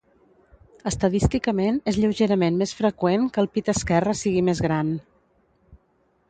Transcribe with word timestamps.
Estadísticament 0.91 1.77
és 1.91 1.99
lleugerament 2.03 2.57
més 2.63 2.73
freqüent 2.79 3.29
que 3.37 3.41
el 3.43 3.51
pit 3.59 3.71
esquerre 3.75 4.17
sigui 4.23 4.43
més 4.49 4.65
gran. 4.69 4.91